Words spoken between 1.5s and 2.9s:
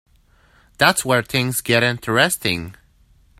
get interesting.